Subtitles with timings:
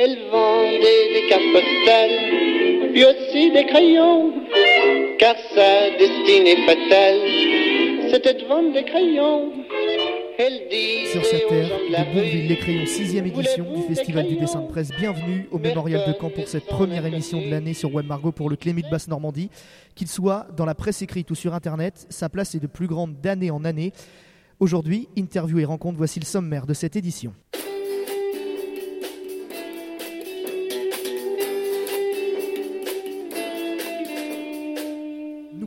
[0.00, 4.32] Elle vendait des cartes postales, puis aussi des crayons,
[5.18, 7.18] car sa destinée fatale,
[8.12, 9.50] c'était de vendre des crayons.
[11.10, 14.90] Sur cette terre de Bourville, les crayons, sixième édition du Festival du dessin de presse.
[15.00, 18.48] Bienvenue au Mémorial de Caen pour cette première émission de l'année sur Web Margot pour
[18.48, 19.50] le Clémic Basse Normandie.
[19.96, 23.20] Qu'il soit dans la presse écrite ou sur Internet, sa place est de plus grande
[23.20, 23.92] d'année en année.
[24.60, 27.32] Aujourd'hui, interview et rencontre, voici le sommaire de cette édition.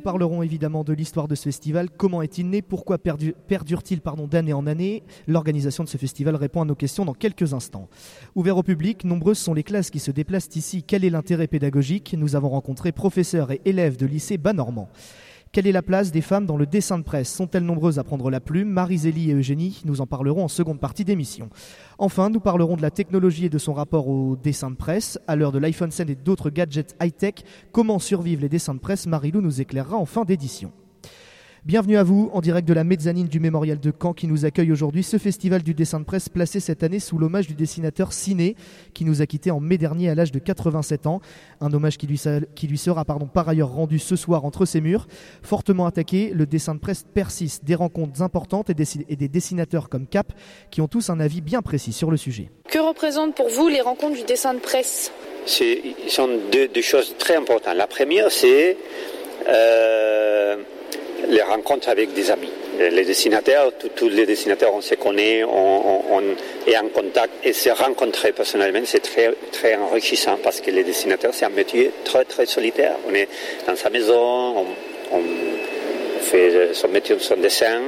[0.02, 5.04] Parlerons évidemment de l'histoire de ce festival, comment est-il né, pourquoi perdure-t-il d'année en année?
[5.28, 7.88] L'organisation de ce festival répond à nos questions dans quelques instants.
[8.36, 10.84] Ouvert au public, nombreuses sont les classes qui se déplacent ici.
[10.84, 12.16] Quel est l'intérêt pédagogique?
[12.18, 14.90] Nous avons rencontré professeurs et élèves de lycée Bas-Normand.
[15.54, 18.30] Quelle est la place des femmes dans le dessin de presse Sont-elles nombreuses à prendre
[18.30, 21.50] la plume Marie-Zélie et Eugénie, nous en parlerons en seconde partie d'émission.
[21.98, 25.20] Enfin, nous parlerons de la technologie et de son rapport au dessin de presse.
[25.28, 27.44] À l'heure de l'iPhone 7 et d'autres gadgets high-tech,
[27.74, 29.08] comment survivent les dessins de presse?
[29.08, 30.72] Marie-Lou nous éclairera en fin d'édition.
[31.64, 34.72] Bienvenue à vous en direct de la mezzanine du Mémorial de Caen qui nous accueille
[34.72, 35.04] aujourd'hui.
[35.04, 38.56] Ce festival du dessin de presse placé cette année sous l'hommage du dessinateur Ciné
[38.96, 41.22] qui nous a quitté en mai dernier à l'âge de 87 ans.
[41.60, 42.20] Un hommage qui lui,
[42.56, 45.06] qui lui sera pardon, par ailleurs rendu ce soir entre ses murs.
[45.44, 47.64] Fortement attaqué, le dessin de presse persiste.
[47.64, 50.34] Des rencontres importantes et des, et des dessinateurs comme Cap
[50.72, 52.50] qui ont tous un avis bien précis sur le sujet.
[52.70, 55.12] Que représentent pour vous les rencontres du dessin de presse?
[55.46, 55.64] Ce
[56.08, 57.78] sont deux, choses très importantes.
[57.78, 58.78] La première, c'est...
[59.48, 60.58] Euh,
[61.30, 62.52] les rencontres avec des amis.
[62.80, 66.22] Les dessinateurs, tous les dessinateurs, on se connaît, on,
[66.68, 71.34] est en contact et se rencontrer personnellement, c'est très, très enrichissant parce que les dessinateurs,
[71.34, 72.96] c'est un métier très, très solitaire.
[73.10, 73.28] On est
[73.68, 74.66] dans sa maison,
[75.12, 75.22] on,
[76.22, 77.82] fait son métier, son dessin,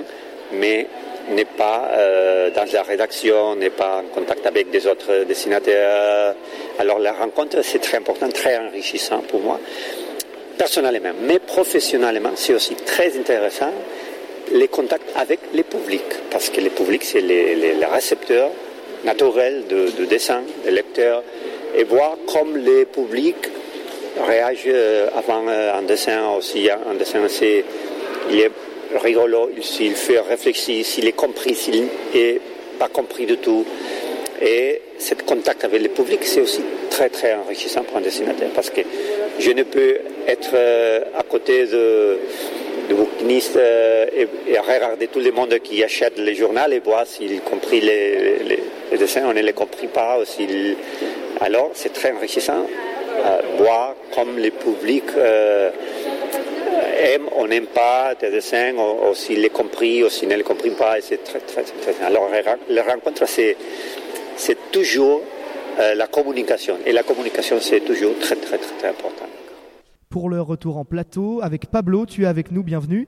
[0.52, 0.88] mais
[1.30, 6.36] n'est pas euh, dans la rédaction, n'est pas en contact avec des autres dessinateurs.
[6.80, 9.60] Alors la rencontre, c'est très important, très enrichissant pour moi
[10.58, 13.72] personnellement, mais professionnellement, c'est aussi très intéressant
[14.52, 18.52] les contacts avec les publics, parce que les publics, c'est les, récepteurs
[19.04, 21.24] naturels de, dessin, des lecteurs,
[21.76, 23.50] et voir comme les publics
[24.26, 26.70] réagissent euh, avant euh, un dessin aussi.
[26.70, 27.66] Un dessin, c'est,
[28.30, 28.52] il est
[28.96, 32.40] rigolo, s'il fait réfléchir, s'il est compris, s'il n'est
[32.78, 33.66] pas compris du tout.
[34.42, 38.70] Et ce contact avec le public, c'est aussi très très enrichissant pour un dessinateur parce
[38.70, 38.82] que
[39.40, 42.20] je ne peux être euh, à côté de,
[42.90, 47.42] de bouquinistes euh, et, regarder tout le monde qui achète les journaux et voir s'ils
[47.42, 48.60] compris les,
[48.98, 50.20] dessins, on ne les compris pas.
[50.20, 50.24] Ou
[51.42, 52.66] Alors c'est très enrichissant
[53.26, 55.04] euh, voir comme le public
[57.00, 60.72] aime ou n'aime pas tes dessins, ou, s'il les compris ou s'il ne les compris
[60.72, 60.96] pas.
[61.02, 61.64] c'est très, très,
[62.06, 62.30] Alors
[62.70, 63.58] les rencontres, c'est
[64.36, 65.22] c'est toujours
[65.80, 66.78] euh, la communication.
[66.86, 69.26] Et la communication, c'est toujours très, très, très, important.
[70.10, 73.08] Pour le retour en plateau, avec Pablo, tu es avec nous, bienvenue.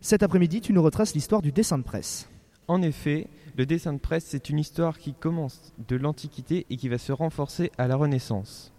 [0.00, 2.28] Cet après-midi, tu nous retraces l'histoire du dessin de presse.
[2.68, 6.88] En effet, le dessin de presse, c'est une histoire qui commence de l'Antiquité et qui
[6.88, 8.72] va se renforcer à la Renaissance.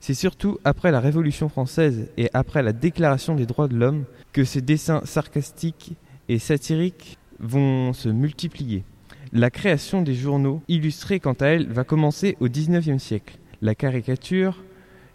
[0.00, 4.44] C'est surtout après la Révolution française et après la Déclaration des droits de l'homme que
[4.44, 5.92] ces dessins sarcastiques
[6.28, 8.84] et satiriques vont se multiplier.
[9.36, 13.36] La création des journaux illustrés, quant à elle, va commencer au XIXe siècle.
[13.62, 14.62] La caricature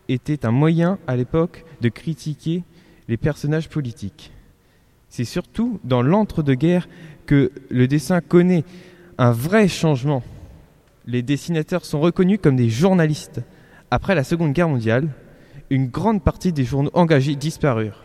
[0.10, 2.64] était un moyen à l'époque de critiquer
[3.08, 4.34] les personnages politiques.
[5.08, 6.90] C'est surtout dans l'entre-deux-guerres
[7.28, 8.66] que le dessin connaît
[9.18, 10.22] un vrai changement.
[11.06, 13.42] Les dessinateurs sont reconnus comme des journalistes.
[13.90, 15.08] Après la Seconde Guerre mondiale,
[15.70, 18.04] une grande partie des journaux engagés disparurent.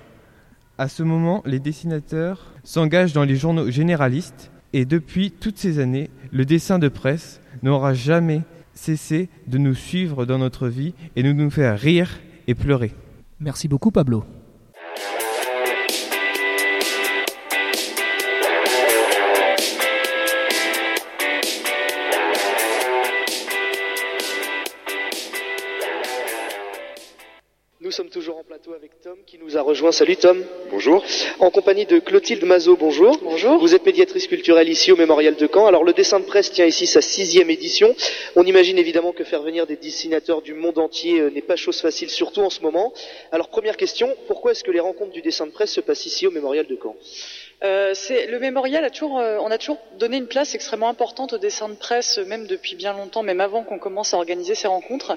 [0.78, 6.10] À ce moment, les dessinateurs s'engagent dans les journaux généralistes et depuis toutes ces années,
[6.32, 8.42] le dessin de presse n'aura jamais
[8.74, 12.18] cessé de nous suivre dans notre vie et de nous faire rire
[12.48, 12.92] et pleurer.
[13.38, 14.24] Merci beaucoup Pablo.
[27.94, 29.93] Sommes toujours en plateau avec Tom qui nous a rejoint.
[29.93, 30.43] Salut Tom.
[30.69, 31.05] Bonjour.
[31.38, 33.19] En compagnie de Clotilde Mazot, bonjour.
[33.23, 33.61] Bonjour.
[33.61, 35.67] Vous êtes médiatrice culturelle ici au Mémorial de Caen.
[35.67, 37.94] Alors le dessin de presse tient ici sa sixième édition.
[38.35, 41.81] On imagine évidemment que faire venir des dessinateurs du monde entier euh, n'est pas chose
[41.81, 42.93] facile, surtout en ce moment.
[43.31, 46.26] Alors première question, pourquoi est-ce que les rencontres du dessin de presse se passent ici
[46.26, 46.97] au Mémorial de Caen?
[47.64, 51.38] Euh, le mémorial a toujours, euh, on a toujours donné une place extrêmement importante au
[51.38, 55.16] dessin de presse, même depuis bien longtemps, même avant qu'on commence à organiser ces rencontres,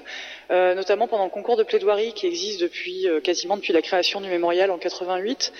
[0.50, 4.28] euh, notamment pendant le concours de plaidoirie qui existe depuis quasiment depuis la création du
[4.28, 5.52] mémorial en 88.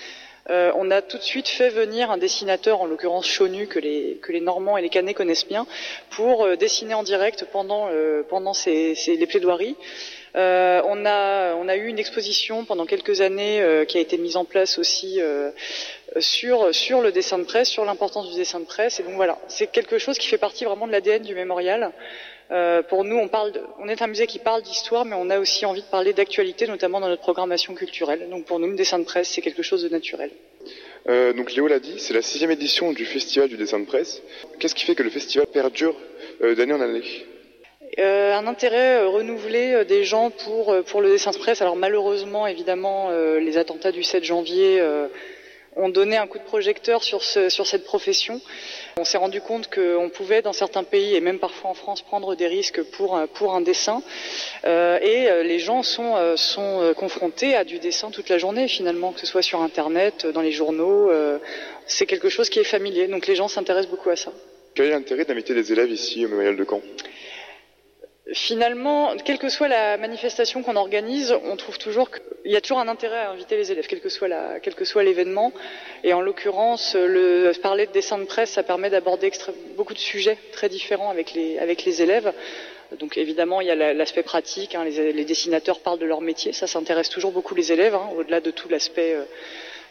[0.49, 4.41] euh, on a tout de suite fait venir un dessinateur, en l'occurrence Chonu, que les,
[4.41, 5.67] Normands et les Canets connaissent bien,
[6.09, 8.23] pour euh, dessiner en direct pendant, euh,
[8.65, 9.75] les plaidoiries.
[10.35, 14.45] Euh, on, a, eu une exposition pendant quelques années euh, qui a été mise en
[14.45, 15.51] place aussi euh,
[16.19, 16.69] sur,
[17.01, 18.99] le dessin de presse, sur l'importance du dessin de presse.
[18.99, 21.91] Et donc voilà, c'est quelque chose qui fait partie vraiment de l'ADN du mémorial.
[22.89, 25.87] Pour nous, on, est un musée qui parle d'histoire, mais on a aussi envie de
[25.87, 28.27] parler d'actualité, notamment dans notre programmation culturelle.
[28.31, 30.31] Donc pour nous, le dessin de presse, c'est quelque chose de naturel.
[31.05, 34.23] Donc Léo l'a dit, c'est la sixième édition du festival du dessin de presse.
[34.57, 35.95] Qu'est-ce qui fait que le festival perdure
[36.41, 37.03] d'année en année?
[37.97, 41.61] Euh, un intérêt euh, renouvelé euh, des gens pour, le dessin de presse.
[41.61, 43.09] Alors malheureusement, évidemment,
[43.39, 44.81] les attentats du 7 janvier
[45.75, 48.41] ont donné un coup de projecteur sur, ce, sur cette profession.
[48.97, 52.35] On s'est rendu compte qu'on pouvait, dans certains pays, et même parfois en France, prendre
[52.35, 54.01] des risques pour, un dessin.
[54.65, 59.41] Et les gens sont, confrontés à du dessin toute la journée, finalement, que ce soit
[59.43, 61.11] sur Internet, dans les journaux.
[61.85, 64.31] C'est quelque chose qui est familier, donc les gens s'intéressent beaucoup à ça.
[64.75, 66.81] Quel est l'intérêt d'inviter des élèves ici au Mémorial de Caen?
[68.33, 72.79] Finalement, quelle que soit la manifestation qu'on organise, on trouve toujours qu'il y a toujours
[72.79, 75.51] un intérêt à inviter les élèves, quel que soit l'événement.
[76.03, 79.31] Et en l'occurrence, le parler de dessin de presse, ça permet d'aborder
[79.75, 82.31] beaucoup de sujets très différents avec les, élèves.
[82.99, 84.75] Donc évidemment, il y a l'aspect pratique.
[84.75, 88.09] Hein, les, les, dessinateurs parlent de leur métier, ça s'intéresse toujours beaucoup les élèves, hein,
[88.15, 89.13] au-delà de tout l'aspect.
[89.13, 89.23] Euh,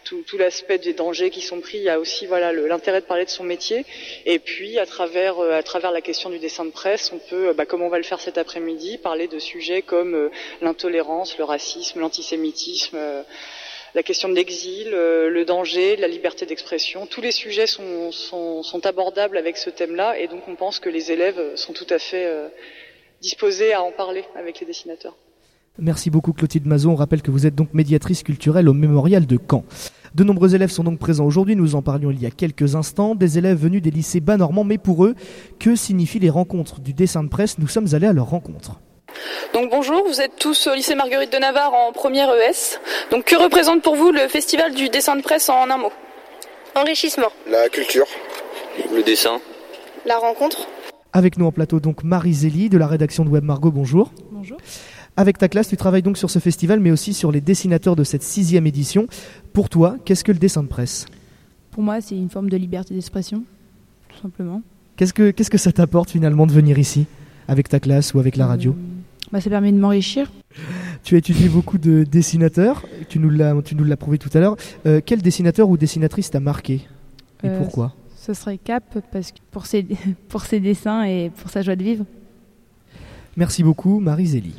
[0.09, 3.25] tout, tout l'aspect des dangers qui sont pris, il y a aussi l'intérêt de parler
[3.25, 3.85] de son métier.
[4.27, 5.61] Et puis à travers euh,
[5.93, 8.39] la question du dessin de presse, on peut, bah, comme on va le faire cet
[8.39, 12.97] après-midi, parler de sujets comme euh, l'intolérance, le racisme, l'antisémitisme.
[12.97, 13.23] Euh,
[13.95, 18.11] la question de l'exil, euh, le danger, la liberté d'expression, tous les sujets sont,
[18.85, 22.27] abordables avec ce thème-là et donc on pense que les élèves sont tout à fait
[22.27, 22.49] euh,
[23.21, 25.17] disposés à en parler avec les dessinateurs.
[25.79, 26.91] Merci beaucoup Clotilde Mazot.
[26.91, 29.65] On rappelle que vous êtes donc médiatrice culturelle au Mémorial de Caen.
[30.15, 33.15] De nombreux élèves sont donc présents aujourd'hui, nous en parlions il y a quelques instants,
[33.15, 35.15] des élèves venus des lycées bas normands, mais pour eux,
[35.59, 38.81] que signifient les rencontres du dessin de presse Nous sommes allés à leur rencontre.
[39.53, 42.79] Donc bonjour, vous êtes tous au lycée Marguerite de Navarre en première ES.
[43.11, 45.93] Donc que représente pour vous le festival du dessin de presse en un mot?
[46.75, 47.29] Enrichissement.
[47.51, 48.07] La culture.
[48.95, 49.41] Le dessin.
[50.07, 50.69] La rencontre.
[51.13, 54.13] Avec nous en plateau donc Marie Zélie de la rédaction de Web Margot, bonjour.
[54.31, 54.59] Bonjour.
[55.19, 58.05] Avec ta classe, tu travailles donc sur ce festival, mais aussi sur les dessinateurs de
[58.05, 59.09] cette sixième édition.
[59.53, 61.07] Pour toi, qu'est-ce que le dessin de presse?
[61.73, 63.43] Pour moi, c'est une forme de liberté d'expression,
[64.11, 64.63] tout simplement.
[64.95, 67.07] Qu'est-ce que, qu'est-ce que ça t'apporte finalement de venir ici,
[67.49, 68.71] avec ta classe ou avec la radio?
[68.71, 70.31] Euh, bah, Ça permet de m'enrichir.
[71.03, 74.39] Tu as étudié beaucoup de dessinateurs, tu nous l'as, tu nous l'as prouvé tout à
[74.39, 74.57] l'heure.
[74.87, 76.87] Euh, quel dessinateur ou dessinatrice t'a marqué?
[77.43, 77.93] Et euh, pourquoi?
[78.15, 79.85] Ce serait Cap, parce que pour, ses,
[80.29, 82.05] pour ses dessins et pour sa joie de vivre.
[83.37, 84.55] Merci beaucoup, Marie Zélie.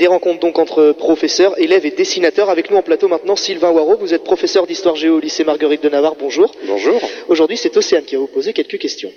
[0.00, 2.48] Des rencontres donc entre professeurs, élèves et dessinateurs.
[2.48, 5.82] Avec nous en plateau maintenant Sylvain Waro, vous êtes professeur d'histoire géo au lycée Marguerite
[5.82, 6.14] de Navarre.
[6.18, 6.54] Bonjour.
[6.64, 6.98] Bonjour.
[7.28, 9.12] Aujourd'hui c'est Océane qui va vous poser quelques questions.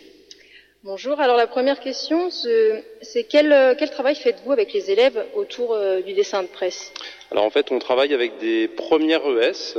[0.83, 1.21] Bonjour.
[1.21, 6.11] Alors la première question, c'est quel, quel, travail faites-vous avec les élèves autour euh, du
[6.11, 6.91] dessin de presse?
[7.31, 9.77] Alors en fait, on travaille avec des premières ES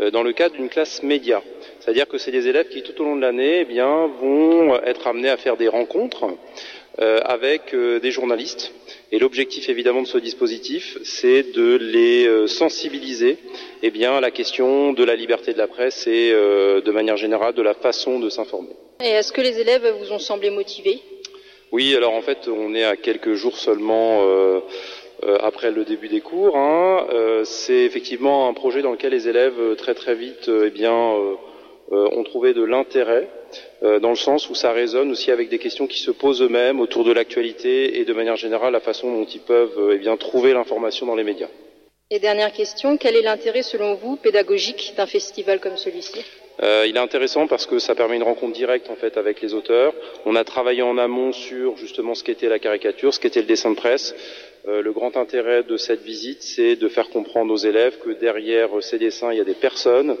[0.00, 1.42] euh, dans le cadre d'une classe média.
[1.80, 5.06] C'est-à-dire que c'est des élèves qui tout au long de l'année eh bien, vont être
[5.06, 6.34] amenés à faire des rencontres euh,
[6.98, 8.72] avec euh, des journalistes.
[9.12, 13.38] Et l'objectif évidemment de ce dispositif, c'est de les euh, sensibiliser
[13.82, 17.16] eh bien, à la question de la liberté de la presse et euh, de manière
[17.16, 18.76] générale de la façon de s'informer.
[19.02, 21.00] Et est-ce que les élèves vous ont semblé motivés?
[21.72, 24.60] Oui, alors en fait, on est à quelques jours seulement euh,
[25.40, 26.56] après le début des cours.
[26.56, 27.06] Hein.
[27.44, 31.14] c'est effectivement un projet dans lequel les élèves très très vite eh bien,
[31.90, 33.28] ont trouvé de l'intérêt
[33.82, 37.04] dans le sens où ça résonne aussi avec des questions qui se posent eux-mêmes autour
[37.04, 41.06] de l'actualité et de manière générale la façon dont ils peuvent eh bien, trouver l'information
[41.06, 41.48] dans les médias.
[42.12, 46.24] Et dernière question, quel est l'intérêt selon vous pédagogique d'un festival comme celui-ci?
[46.62, 49.54] Euh, il est intéressant parce que ça permet une rencontre directe en fait avec les
[49.54, 49.94] auteurs.
[50.26, 53.70] On a travaillé en amont sur justement ce qu'était la caricature, ce qu'était le dessin
[53.70, 54.14] de presse.
[54.68, 58.68] Euh, le grand intérêt de cette visite, c'est de faire comprendre aux élèves que derrière
[58.82, 60.14] ces dessins, il y a des personnes, euh,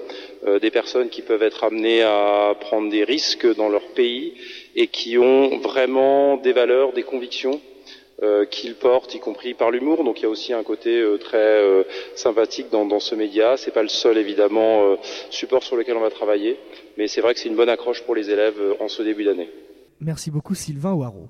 [0.60, 4.34] des personnes qui peuvent être amenées à prendre des risques dans leur pays
[4.74, 7.60] et qui ont vraiment des valeurs, des convictions
[8.22, 10.04] euh, qu'ils portent, y compris par l'humour.
[10.04, 13.56] Donc il y a aussi un côté euh, très euh, sympathique dans, ce média.
[13.56, 14.98] C'est pas le seul évidemment
[15.30, 16.58] support sur lequel on va travailler,
[16.98, 19.48] mais c'est vrai que c'est une bonne accroche pour les élèves en ce début d'année.
[20.00, 21.28] Merci beaucoup Sylvain Ouaro.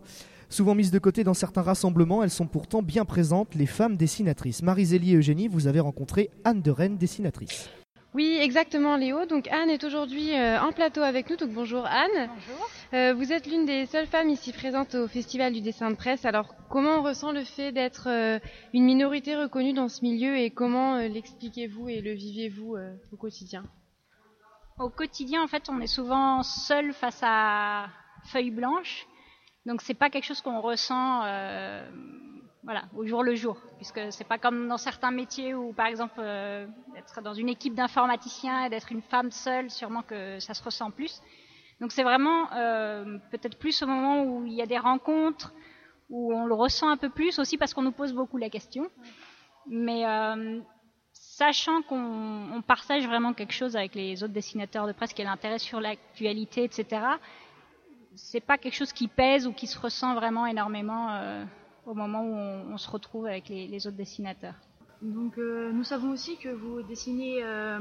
[0.49, 4.61] Souvent mises de côté dans certains rassemblements, elles sont pourtant bien présentes, les femmes dessinatrices.
[4.63, 7.71] Marie-Zélie et Eugénie, vous avez rencontré Anne de Rennes, dessinatrice.
[8.13, 9.25] Oui, exactement, Léo.
[9.27, 11.37] Donc Anne est aujourd'hui euh, en plateau avec nous.
[11.37, 12.29] Donc bonjour Anne.
[12.35, 12.69] Bonjour.
[12.93, 16.25] Euh, vous êtes l'une des seules femmes ici présentes au Festival du dessin de presse.
[16.25, 18.41] Alors comment on ressent le fait d'être euh,
[18.75, 22.77] une minorité reconnue dans ce milieu et comment l'expliquez-vous et le vivez-vous
[23.13, 23.65] au quotidien?
[24.81, 27.91] Au quotidien, en fait, on est souvent seul face à
[28.25, 29.07] feuille blanche.
[29.67, 31.23] Donc c'est pas quelque chose qu'on ressent
[32.63, 36.15] voilà, au jour le jour, puisque c'est pas comme dans certains métiers où, par exemple,
[36.19, 40.63] euh, d'être dans une équipe d'informaticiens et d'être une femme seule, sûrement que ça se
[40.63, 41.23] ressent plus.
[41.81, 45.55] Donc c'est vraiment euh, peut-être plus au moment où il y a des rencontres,
[46.11, 48.91] où on le ressent un peu plus, aussi parce qu'on nous pose beaucoup la question.
[49.67, 50.61] Mais euh,
[51.15, 55.59] sachant qu'on partage vraiment quelque chose avec les autres dessinateurs de presse, qui est l'intérêt
[55.59, 57.07] sur l'actualité, etc.,
[58.17, 61.09] c'est pas quelque chose qui pèse ou qui se ressent vraiment énormément
[61.87, 64.55] au moment où on, se retrouve avec les, autres dessinateurs.
[65.03, 67.79] Donc euh, nous savons aussi que vous dessinez, euh,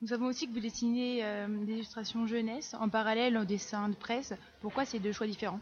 [0.00, 3.94] nous savons aussi que vous dessinez euh, des illustrations jeunesse en parallèle au dessin de
[3.94, 4.32] presse.
[4.60, 5.60] Pourquoi ces deux choix différents?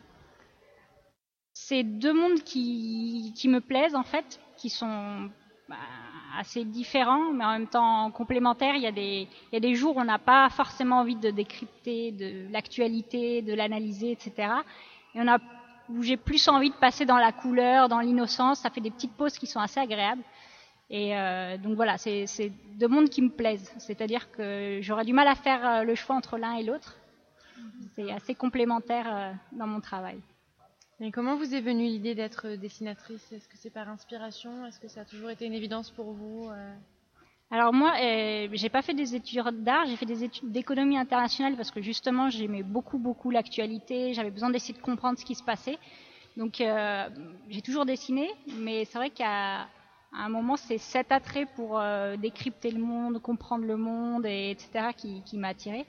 [1.54, 5.28] C'est deux mondes qui, qui, me plaisent en fait, qui sont
[5.68, 5.76] bah,
[6.38, 8.76] assez différents, mais en même temps complémentaires.
[8.76, 11.16] Il y a des, il y a des jours où on n'a pas forcément envie
[11.16, 14.52] de décrypter de l'actualité, de l'analyser, etc.
[15.14, 15.38] Et on a
[15.90, 18.60] où j'ai plus envie de passer dans la couleur, dans l'innocence.
[18.60, 20.22] Ça fait des petites pauses qui sont assez agréables.
[20.90, 23.72] Et euh, donc voilà, c'est deux mondes qui me plaisent.
[23.78, 26.96] C'est-à-dire que j'aurais du mal à faire euh, le choix entre l'un et l'autre.
[27.94, 30.18] C'est assez complémentaire euh, dans mon travail.
[31.00, 33.32] Et comment vous est venue l'idée d'être dessinatrice?
[33.32, 34.66] Est-ce que c'est par inspiration?
[34.66, 36.50] Est-ce que ça a toujours été une évidence pour vous
[37.50, 41.56] alors moi, euh, j'ai pas fait des études d'art, j'ai fait des études d'économie internationale
[41.56, 45.42] parce que justement j'aimais beaucoup beaucoup l'actualité, j'avais besoin d'essayer de comprendre ce qui se
[45.42, 45.78] passait.
[46.36, 47.08] Donc euh,
[47.48, 48.28] j'ai toujours dessiné,
[48.58, 49.66] mais c'est vrai qu'à
[50.12, 54.88] un moment c'est cet attrait pour euh, décrypter le monde, comprendre le monde, et, etc.
[54.94, 55.86] qui, qui m'a attiré.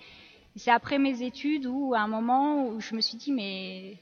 [0.56, 3.98] C'est après mes études où à un moment où je me suis dit mais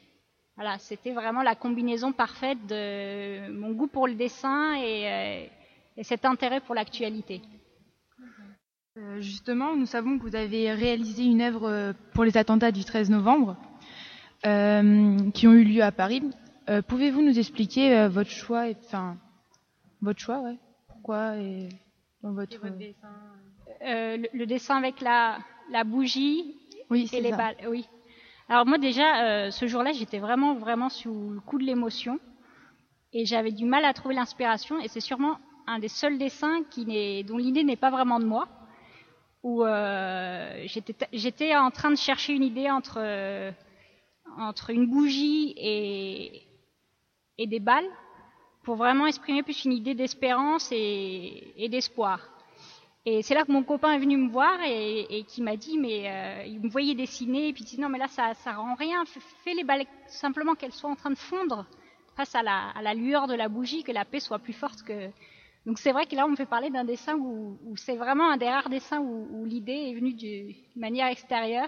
[0.56, 5.48] voilà c'était vraiment la combinaison parfaite de mon goût pour le dessin et euh,
[5.98, 7.42] et cet intérêt pour l'actualité.
[8.98, 12.84] Euh, justement, nous savons que vous avez réalisé une œuvre euh, pour les attentats du
[12.84, 13.56] 13 novembre
[14.46, 16.24] euh, qui ont eu lieu à Paris.
[16.90, 19.16] Pouvez-vous nous expliquer votre choix, enfin
[20.02, 20.58] votre choix, ouais.
[20.90, 21.70] Pourquoi et
[22.22, 23.08] dans votre, dessin
[23.80, 25.38] le, dessin avec la,
[25.72, 26.58] la bougie
[26.90, 27.56] oui, et les balles.
[27.70, 27.88] Oui.
[28.50, 32.20] Alors moi déjà, ce jour-là, j'étais vraiment vraiment sous le coup de l'émotion
[33.14, 35.38] et j'avais du mal à trouver l'inspiration et c'est sûrement
[35.68, 36.62] un des seuls dessins
[37.26, 38.48] dont l'idée n'est pas vraiment de moi,
[39.44, 40.66] où euh,
[41.14, 43.52] j'étais en train de chercher une idée entre, euh,
[44.38, 46.44] entre une bougie et,
[47.38, 47.90] et des balles,
[48.64, 52.20] pour vraiment exprimer plus une idée d'espérance et, d'espoir.
[53.06, 56.10] Et c'est là que mon copain est venu me voir et, qui m'a dit, mais
[56.10, 58.76] euh, il me voyait dessiner, et puis il dit non mais là ça, ça rend
[58.76, 59.04] rien,
[59.44, 61.66] fais les balles simplement qu'elles soient en train de fondre
[62.18, 64.82] face à la, à la lueur de la bougie, que la paix soit plus forte
[64.84, 65.10] que,
[65.68, 68.38] donc c'est vrai que là, on me fait parler d'un dessin où, c'est vraiment un
[68.38, 71.68] des rares dessins où, l'idée est venue d'une manière extérieure.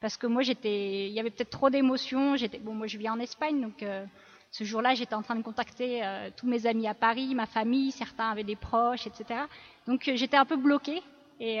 [0.00, 2.34] Parce que moi, j'étais, il y avait peut-être trop d'émotions.
[2.34, 4.04] J'étais, bon, moi, je vis en Espagne, donc euh,
[4.50, 7.92] ce jour-là, j'étais en train de contacter euh, tous mes amis à Paris, ma famille,
[7.92, 9.42] certains avaient des proches, etc.
[9.86, 11.00] Donc euh, j'étais un peu bloquée.
[11.38, 11.60] Et,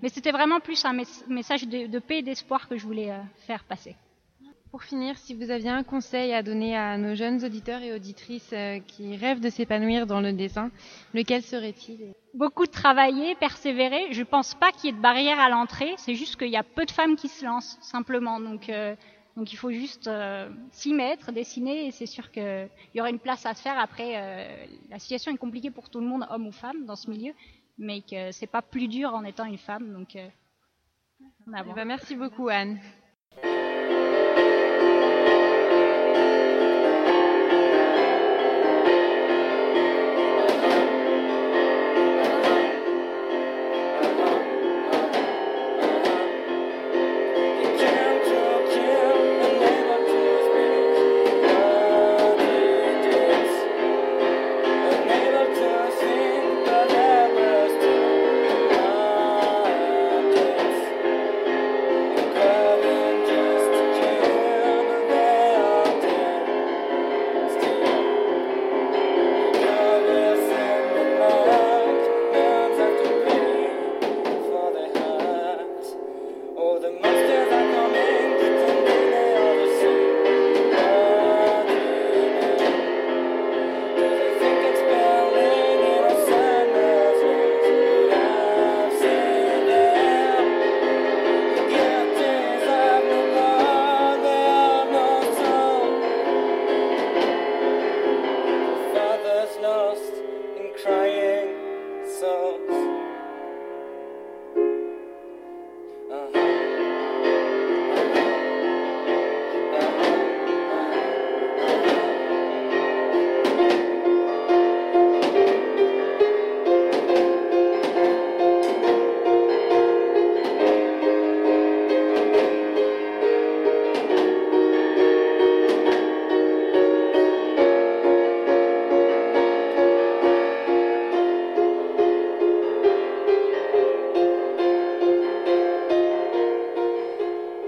[0.00, 0.92] mais c'était vraiment plus un
[1.26, 3.12] message de paix et d'espoir que je voulais
[3.48, 3.96] faire passer.
[4.70, 8.52] Pour finir, si vous aviez un conseil à donner à nos jeunes auditeurs et auditrices
[8.52, 10.70] euh, qui rêvent de s'épanouir dans le dessin,
[11.14, 12.12] lequel serait-il?
[12.34, 14.12] Beaucoup de travailler, persévérer.
[14.12, 15.94] Je ne pense pas qu'il y ait de barrière à l'entrée.
[15.96, 18.40] C'est juste qu'il y a peu de femmes qui se lancent, simplement.
[18.40, 18.94] Donc, euh,
[19.36, 23.20] donc il faut juste euh, s'y mettre, dessiner, et c'est sûr qu'il y aura une
[23.20, 23.78] place à se faire.
[23.78, 27.32] Après, la situation est compliquée pour tout le monde, homme ou femme, dans ce milieu,
[27.78, 29.94] mais que c'est pas plus dur en étant une femme.
[29.94, 30.30] Donc, eh
[31.46, 32.78] ben, merci beaucoup, Anne.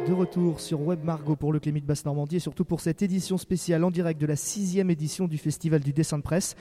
[0.06, 3.36] De retour sur Web Margot pour le Clémy de Basse-Normandie et surtout pour cette édition
[3.36, 6.56] spéciale en direct de la sixième édition du Festival du dessin de presse.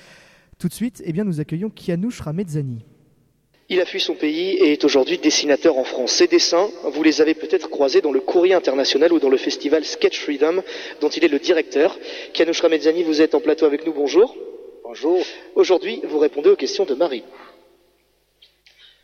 [0.58, 2.86] Tout de suite, eh bien, nous accueillons Kianouch Ramezzani.
[3.70, 6.12] Il a fui son pays et est aujourd'hui dessinateur en France.
[6.12, 9.86] Ses dessins, vous les avez peut-être croisés dans le Courrier International ou dans le festival
[9.86, 10.62] Sketch Freedom,
[11.00, 11.98] dont il est le directeur.
[12.34, 14.36] Kianouch Ramezzani, vous êtes en plateau avec nous, bonjour.
[14.84, 15.24] Bonjour.
[15.56, 17.24] Aujourd'hui, vous répondez aux questions de Marie.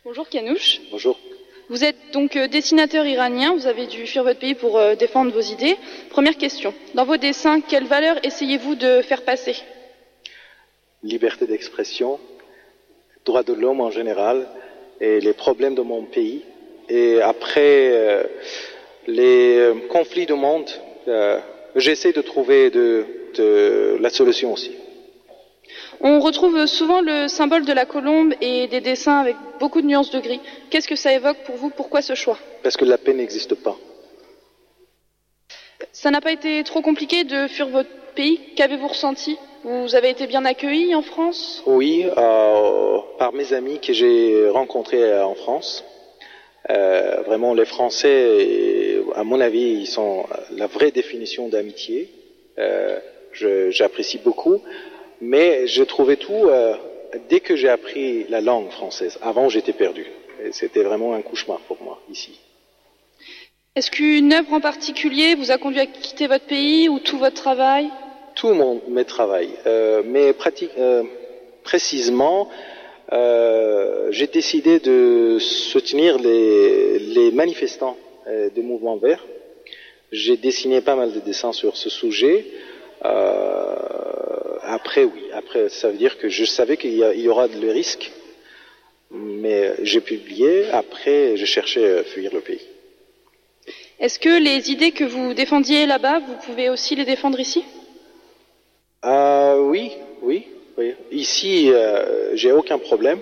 [0.04, 0.80] Bonjour Kianouch.
[0.90, 1.18] Bonjour.
[1.68, 5.32] Vous êtes donc euh, dessinateur iranien, vous avez dû fuir votre pays pour euh, défendre
[5.32, 5.76] vos idées.
[6.10, 9.56] Première question, dans vos dessins, quelles valeurs essayez-vous de faire passer?
[11.02, 12.20] Liberté d'expression,
[13.24, 14.48] droits de l'homme en général
[15.00, 16.44] et les problèmes de mon pays.
[16.88, 18.22] Et après euh,
[19.08, 20.70] les conflits du monde,
[21.74, 22.70] j'essaie de trouver
[24.00, 24.72] la solution aussi.
[26.00, 30.10] On retrouve souvent le symbole de la colombe et des dessins avec beaucoup de nuances
[30.10, 30.40] de gris.
[30.70, 31.70] Qu'est-ce que ça évoque pour vous?
[31.70, 32.38] Pourquoi ce choix?
[32.62, 33.76] Parce que la paix n'existe pas.
[35.92, 38.40] Ça n'a pas été trop compliqué de fuir votre pays?
[38.56, 39.38] Qu'avez-vous ressenti?
[39.64, 41.62] Vous avez été bien accueilli en France?
[41.66, 45.84] Oui, euh, par mes amis que j'ai rencontrés euh, en France.
[46.70, 52.10] Euh, vraiment, les Français, à mon avis, ils sont la vraie définition d'amitié.
[52.58, 52.98] Euh,
[53.70, 54.62] J'apprécie beaucoup,
[55.20, 56.74] mais je trouvais tout euh,
[57.28, 59.18] dès que j'ai appris la langue française.
[59.22, 60.06] Avant, j'étais perdu.
[60.52, 62.38] C'était vraiment un cauchemar pour moi ici.
[63.74, 67.36] Est-ce qu'une œuvre en particulier vous a conduit à quitter votre pays ou tout votre
[67.36, 67.88] travail?
[68.34, 70.34] Tout mon mes travail, euh, mais
[70.78, 71.02] euh,
[71.62, 72.48] précisément,
[73.12, 77.96] euh, j'ai décidé de soutenir les, les manifestants
[78.54, 79.24] du mouvement vert.
[80.10, 82.46] J'ai dessiné pas mal de dessins sur ce sujet.
[83.04, 84.25] Euh,
[84.66, 87.46] après, oui, après, ça veut dire que je savais qu'il y, a- il y aura
[87.46, 88.10] le risque,
[89.10, 90.68] mais j'ai publié.
[90.70, 92.60] Après, je cherchais à fuir le pays.
[93.98, 97.64] Est-ce que les idées que vous défendiez là-bas, vous pouvez aussi les défendre ici?
[99.04, 100.94] Euh, oui, oui, oui.
[101.10, 103.20] Ici, euh, j'ai aucun problème,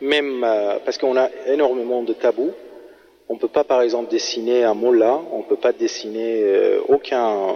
[0.00, 2.52] même euh, parce qu'on a énormément de tabous.
[3.28, 7.46] On peut pas, par exemple, dessiner un mollah, on peut pas dessiner euh, aucun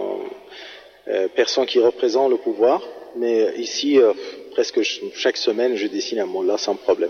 [1.35, 2.81] personne qui représente le pouvoir.
[3.17, 4.13] Mais ici, euh,
[4.51, 7.09] presque ch- chaque semaine, je dessine un mollah sans problème.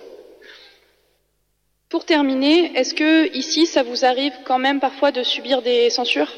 [1.89, 6.31] Pour terminer, est-ce que ici, ça vous arrive quand même parfois de subir des censures?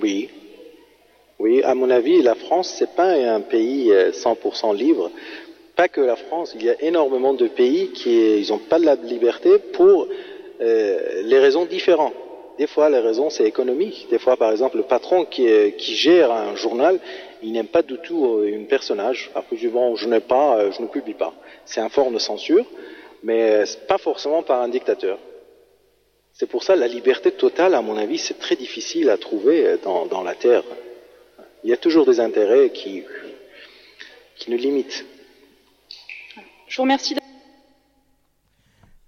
[0.00, 0.30] Oui.
[1.38, 5.10] Oui, à mon avis, la France, c'est pas un pays euh, 100% libre.
[5.76, 8.86] Pas que la France, il y a énormément de pays qui ils ont pas de
[8.86, 10.08] la liberté pour
[10.62, 12.14] euh, les raisons différentes.
[12.58, 14.06] Des fois, les raisons, c'est économique.
[14.10, 15.46] Des fois, par exemple, le patron qui
[15.78, 16.98] gère un journal,
[17.42, 19.30] il n'aime pas du tout euh, une personnage.
[19.34, 21.34] Après, je bon, je n'ai pas, euh, je ne publie pas.
[21.64, 22.66] C'est un forme de censure,
[23.22, 25.18] mais euh, pas forcément par un dictateur.
[26.32, 30.04] C'est pour ça la liberté totale, à mon avis, c'est très difficile à trouver dans,
[30.06, 30.64] dans la Terre.
[31.64, 33.04] Il y a toujours des intérêts qui,
[34.36, 35.06] qui nous limitent.
[36.68, 37.16] Je vous remercie.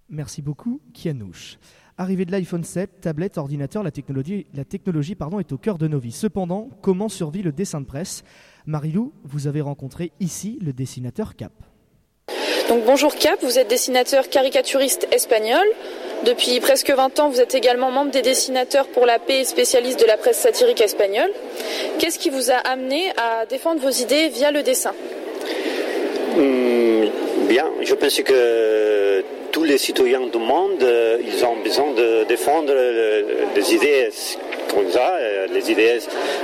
[0.09, 1.59] Merci beaucoup, Kianouch.
[2.01, 5.89] Arrivée de l'iPhone 7, tablette, ordinateur, la technologie, la technologie pardon, est au cœur de
[5.89, 6.13] nos vies.
[6.13, 8.23] Cependant, comment survit le dessin de presse?
[8.67, 11.53] Marilou, vous avez rencontré ici le dessinateur Cap.
[12.69, 15.65] Donc bonjour Cap, vous êtes dessinateur caricaturiste espagnol.
[16.25, 20.01] Depuis presque 20 ans, vous êtes également membre des dessinateurs pour la paix et spécialiste
[20.01, 21.31] de la presse satirique espagnole.
[21.99, 24.93] Qu'est-ce qui vous a amené à défendre vos idées via le dessin?
[26.37, 29.25] Hmm, Bien, je pense que
[29.59, 33.23] tous les citoyens du monde, euh, ils ont besoin de défendre euh,
[33.57, 34.09] des idées
[34.73, 35.99] comme ça, euh, les idées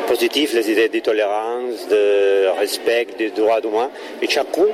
[0.09, 3.91] positives, les idées de tolérance, de respect des droits humains.
[4.21, 4.67] Et chacun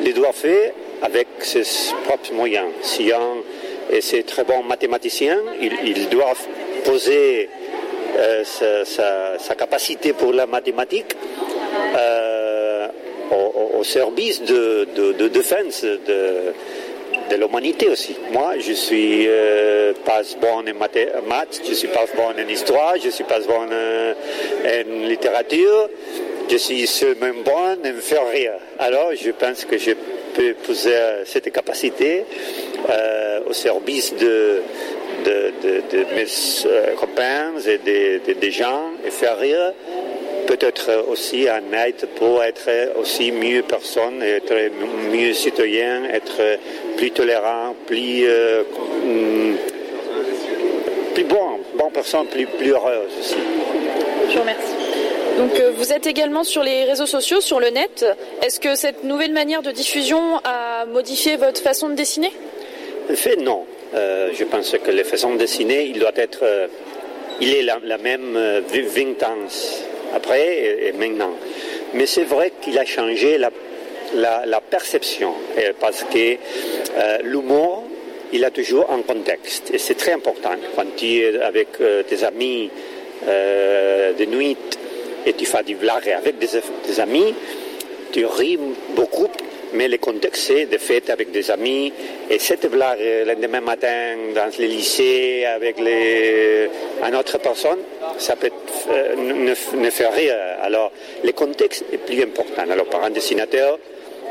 [0.00, 0.70] les doit faire
[1.02, 1.64] avec ses
[2.04, 2.68] propres moyens.
[2.80, 3.42] Si un
[3.92, 6.32] est très bon mathématicien, il, il doit
[6.86, 7.50] poser
[8.44, 11.14] sa, capacité pour la mathématique
[13.30, 16.54] au, service de, de, de défense de,
[17.30, 18.16] de l'humanité aussi.
[18.32, 23.10] Moi, je suis euh, pas bon en maths, je suis pas bon en histoire, je
[23.10, 24.14] suis pas bon euh,
[24.66, 25.88] en littérature,
[26.50, 28.54] je suis seulement bon en faire rire.
[28.78, 29.92] Alors, je pense que je
[30.34, 32.24] peux poser cette capacité
[32.90, 34.62] euh, au service de,
[36.14, 36.26] mes
[36.98, 39.72] copains et des de, des gens et faire rire
[40.46, 42.68] peut-être aussi un aide pour être
[43.00, 44.54] aussi mieux personne, être
[45.12, 46.58] mieux citoyen, être
[46.96, 48.62] plus tolérant, plus, euh,
[49.04, 49.56] hum,
[51.14, 53.36] plus bon, bonne personne, plus, plus heureuse aussi.
[54.28, 54.74] Je vous remercie.
[55.38, 58.06] Donc euh, vous êtes également sur les réseaux sociaux, sur le net.
[58.42, 62.32] Est-ce que cette nouvelle manière de diffusion a modifié votre façon de dessiner?
[63.10, 63.64] En fait, non.
[63.94, 66.66] Euh, je pense que les façons de dessiner, il doit être euh,
[67.40, 69.36] il est la, la même euh, 20 ans
[70.14, 71.32] après et, et maintenant.
[71.94, 73.50] Mais c'est vrai qu'il a changé la,
[74.14, 75.32] la, la perception
[75.80, 76.36] parce que
[76.96, 77.84] euh, l'humour,
[78.32, 80.50] il a toujours un contexte et c'est très important.
[80.74, 82.70] Quand tu es avec euh, tes amis
[83.26, 84.56] euh, de nuit
[85.26, 86.48] et tu fais du blague avec des,
[86.86, 87.34] des amis,
[88.12, 88.58] tu ris
[88.94, 89.28] beaucoup,
[89.72, 91.92] mais le contexte c'est de fêtes avec des amis
[92.30, 96.68] et cette blague le lendemain matin dans les lycées avec les,
[97.06, 97.78] une autre personne,
[98.18, 98.50] ça peut
[98.90, 100.36] euh, ne, ne fait rire.
[100.62, 102.70] Alors le contexte est plus important.
[102.70, 103.78] Alors par un dessinateur,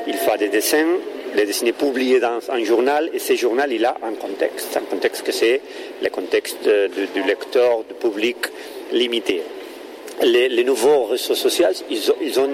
[0.08, 0.98] il fait des dessins,
[1.36, 5.24] les dessins publiés dans un journal et ce journal il a un contexte, un contexte
[5.24, 5.62] que c'est
[6.02, 8.38] le contexte de- du lecteur, du public
[8.92, 9.42] limité.
[10.22, 12.50] Les, nouveaux réseaux sociaux, ils ont, ils ont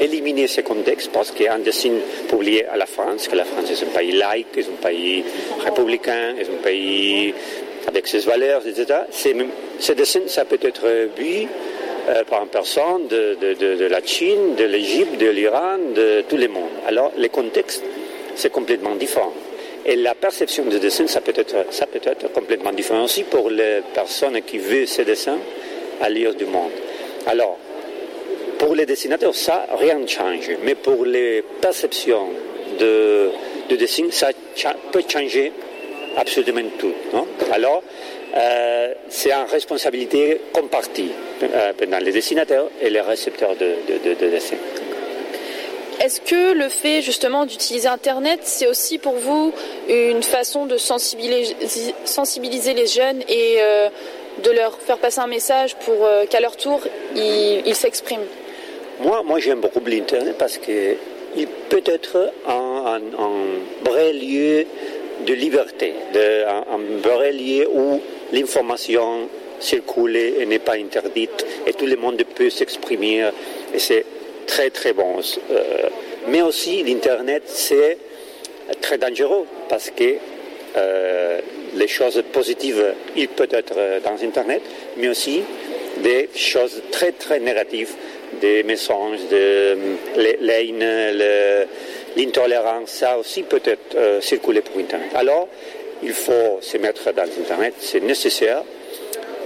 [0.00, 1.92] éliminé ce contexte parce qu'un dessin
[2.28, 5.24] publié à la France, que la France est un pays laïque, est un pays
[5.64, 7.32] républicain, est un pays
[7.86, 9.00] avec ses valeurs, etc.
[9.10, 9.48] C'est même-
[9.78, 11.46] Ce dessin, ça peut être vu
[12.08, 16.48] euh, par personne de, de- de- la Chine, de l'Égypte, de l'Iran, de tout le
[16.48, 16.70] monde.
[16.86, 17.82] Alors, le contexte,
[18.34, 19.32] c'est complètement différent.
[19.86, 23.50] Et la perception du dessin, ça peut être, ça peut être complètement différent aussi pour
[23.50, 25.38] les personnes qui veulent ces dessins
[26.00, 26.70] à lire du monde.
[27.26, 27.58] Alors,
[28.58, 30.50] pour les dessinateurs, ça, rien ne change.
[30.64, 32.28] Mais pour les perceptions
[32.78, 33.30] de,
[33.68, 34.30] de dessin, ça
[34.92, 35.52] peut changer
[36.16, 36.92] absolument tout.
[37.52, 37.82] Alors,
[38.36, 41.10] euh, c'est une responsabilité compartie
[41.42, 44.56] euh, pendant les dessinateurs et les récepteurs de, de, de- de dessin.
[46.02, 49.52] Est-ce que le fait justement d'utiliser Internet, c'est aussi pour vous
[49.88, 51.54] une façon de sensibiliser,
[52.06, 53.88] sensibiliser les jeunes et euh,
[54.42, 55.96] de leur faire passer un message pour
[56.30, 56.80] qu'à leur tour,
[57.14, 58.24] ils s'expriment?
[59.00, 60.96] Moi, moi j'aime beaucoup l'Internet parce qu'il
[61.68, 62.52] peut être un,
[62.94, 64.64] un- un vrai lieu
[65.26, 68.00] de liberté, de- un, un vrai lieu où
[68.32, 73.30] l'information circule et n'est pas interdite et tout le monde peut s'exprimer
[73.74, 74.04] et c'est
[74.46, 75.20] très très bon.
[75.50, 75.88] Euh,
[76.28, 77.98] mais aussi l'Internet c'est
[78.80, 80.16] très dangereux parce que
[80.76, 81.40] euh,
[81.74, 84.62] les choses positives, il peut être euh, dans Internet,
[84.96, 85.42] mais aussi
[86.02, 87.92] des choses très très négatives,
[88.40, 89.76] des mensonges, de
[92.16, 95.10] l'intolérance, ça aussi peut être euh, circuler pour Internet.
[95.14, 95.48] Alors,
[96.02, 98.62] il faut se mettre dans Internet, c'est nécessaire,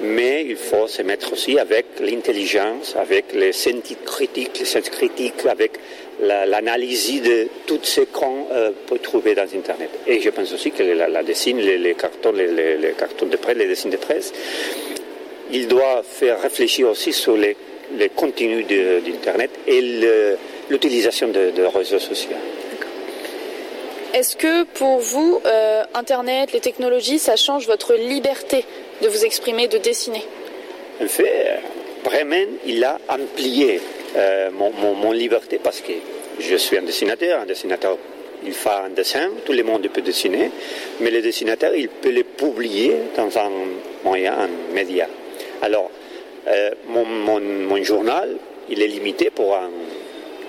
[0.02, 5.46] mais il faut se mettre aussi avec l'intelligence, avec les sentiers critiques, les sens critiques,
[5.48, 5.72] avec
[6.20, 9.90] la- l'analyse de tout ce qu'on euh, peut trouver dans Internet.
[10.06, 13.66] Et je pense aussi que la, la dessin, les, cartons, les, cartons de presse, les
[13.66, 14.32] dessins de presse,
[15.52, 17.56] il doit faire réfléchir aussi sur les,
[18.16, 19.80] contenus d'Internet et
[20.70, 22.30] l'utilisation de, de réseaux sociaux.
[24.14, 28.64] Est-ce que pour vous, euh, Internet, les technologies, ça change votre liberté
[29.02, 30.22] de vous exprimer, de dessiner?
[31.02, 31.58] En fait,
[32.04, 33.80] Bremen, il a amplié
[34.16, 35.94] euh, mon, liberté parce que
[36.38, 37.40] je suis un dessinateur.
[37.40, 37.98] Un dessinateur,
[38.46, 40.52] il fait un dessin, tout le monde peut dessiner,
[41.00, 43.50] mais le dessinateur, il peut le publier dans un
[44.04, 45.08] moyen, un média.
[45.60, 45.90] Alors,
[46.46, 48.36] euh, mon, journal,
[48.70, 49.70] il est limité pour un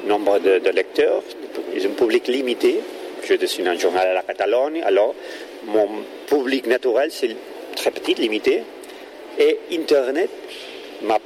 [0.06, 1.24] nombre de, de lecteurs,
[1.76, 2.80] un public limité.
[3.28, 5.16] Je dessine un journal à la Catalogne, alors
[5.66, 5.88] mon
[6.28, 7.36] public naturel, c'est
[7.76, 8.62] très petit, limité.
[9.40, 10.30] Et Internet
[11.02, 11.18] m'a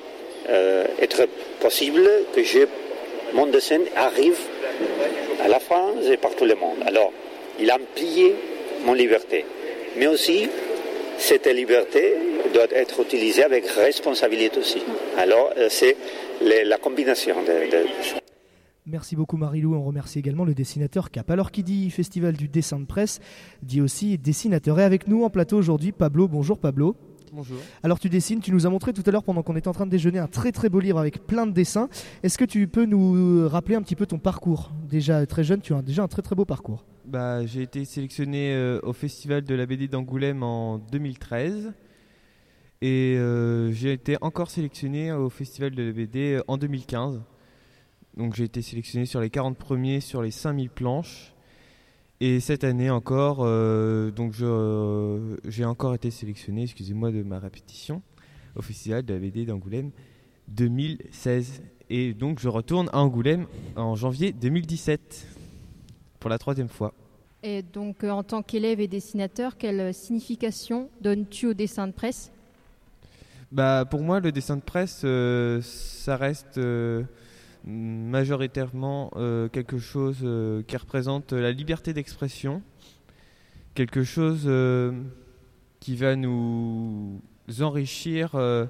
[0.49, 1.27] euh, être
[1.59, 2.59] possible que je,
[3.33, 4.37] mon dessin arrive
[5.43, 6.77] à la France et partout le monde.
[6.85, 7.11] Alors,
[7.59, 8.33] il a amplié
[8.85, 9.45] mon liberté.
[9.97, 10.47] Mais aussi,
[11.17, 12.15] cette liberté
[12.53, 14.81] doit être utilisée avec responsabilité aussi.
[15.17, 15.97] Alors, euh, c'est
[16.41, 18.18] la combinaison de, de-
[18.91, 19.75] Merci beaucoup Marilou.
[19.75, 21.29] On remercie également le dessinateur Cap.
[21.29, 23.19] Alors qui dit festival du dessin de presse,
[23.61, 24.79] dit aussi dessinateur.
[24.79, 26.27] Et avec nous en plateau aujourd'hui, Pablo.
[26.27, 26.95] Bonjour Pablo.
[27.31, 27.59] Bonjour.
[27.83, 29.85] Alors tu dessines, tu nous as montré tout à l'heure pendant qu'on était en train
[29.85, 31.87] de déjeuner un très très beau livre avec plein de dessins.
[32.23, 34.71] Est-ce que tu peux nous rappeler un petit peu ton parcours?
[34.89, 36.83] Déjà très jeune, tu as déjà un très très beau parcours.
[37.05, 41.73] Bah, j'ai été sélectionné euh, au festival de la BD d'Angoulême en 2013
[42.81, 47.21] et euh, j'ai été encore sélectionné au festival de la BD euh, en 2015.
[48.19, 51.33] Donc j'ai été sélectionné sur les 40 premiers sur les 5000 planches.
[52.19, 58.01] Et cette année encore, euh, donc euh, j'ai encore été sélectionné, excusez-moi de ma répétition,
[58.57, 59.91] au festival de la BD d'Angoulême
[60.49, 61.61] 2016.
[61.89, 65.25] Et donc je retourne à Angoulême en janvier 2017
[66.19, 66.93] pour la troisième fois.
[67.41, 72.33] Et donc, euh, en tant qu'élève et dessinateur, quelle signification donnes-tu au dessin de presse?
[73.53, 75.05] Bah, pour moi, le dessin de presse,
[75.61, 76.59] ça reste
[77.63, 82.61] majoritairement euh, quelque chose euh, qui représente la liberté d'expression,
[83.73, 85.03] quelque chose euh,
[85.79, 87.21] qui va nous
[87.61, 88.35] enrichir.
[88.35, 88.65] euh,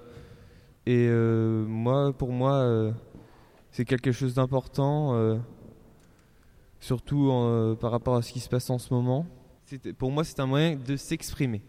[0.86, 2.92] et euh, moi, pour moi, euh,
[3.72, 5.38] c'est quelque chose d'important, euh,
[6.80, 9.28] surtout euh, par rapport à ce qui se passe en ce moment.
[10.00, 11.62] Pour moi, c'est un moyen de s'exprimer.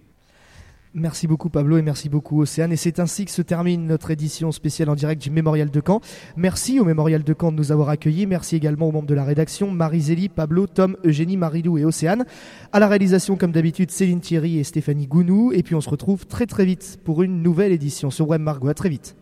[0.92, 2.72] Merci beaucoup Pablo et merci beaucoup Océane.
[2.72, 6.00] Et c'est ainsi que se termine notre édition spéciale en direct du Mémorial de Caen.
[6.36, 8.26] Merci au Mémorial de Caen de nous avoir accueillis.
[8.26, 12.24] Merci également aux membres de la rédaction, Marie-Zélie, Pablo, Tom, Eugénie, Marilou et Océane.
[12.72, 15.52] À la réalisation, comme d'habitude, Céline Thierry et Stéphanie Gounou.
[15.52, 18.68] Et puis on se retrouve très très vite pour une nouvelle édition sur Web Margot.
[18.68, 19.14] À très vite.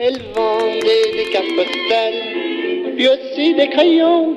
[0.00, 2.14] Elle vendait des cartes postales,
[2.96, 4.36] aussi des crayons.